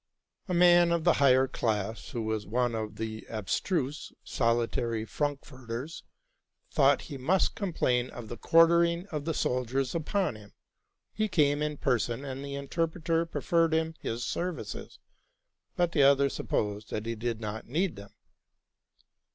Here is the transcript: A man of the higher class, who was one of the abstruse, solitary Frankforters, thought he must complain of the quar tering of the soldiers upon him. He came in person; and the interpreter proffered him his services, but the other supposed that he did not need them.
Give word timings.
A 0.47 0.53
man 0.55 0.91
of 0.91 1.03
the 1.03 1.13
higher 1.21 1.47
class, 1.47 2.09
who 2.09 2.23
was 2.23 2.47
one 2.47 2.73
of 2.73 2.95
the 2.95 3.23
abstruse, 3.29 4.11
solitary 4.23 5.05
Frankforters, 5.05 6.01
thought 6.71 7.03
he 7.03 7.19
must 7.19 7.53
complain 7.53 8.09
of 8.09 8.27
the 8.27 8.35
quar 8.35 8.65
tering 8.65 9.05
of 9.09 9.25
the 9.25 9.35
soldiers 9.35 9.93
upon 9.93 10.33
him. 10.33 10.53
He 11.13 11.27
came 11.27 11.61
in 11.61 11.77
person; 11.77 12.25
and 12.25 12.43
the 12.43 12.55
interpreter 12.55 13.27
proffered 13.27 13.73
him 13.75 13.93
his 13.99 14.25
services, 14.25 14.97
but 15.75 15.91
the 15.91 16.01
other 16.01 16.29
supposed 16.29 16.89
that 16.89 17.05
he 17.05 17.13
did 17.13 17.39
not 17.39 17.67
need 17.67 17.95
them. 17.95 18.09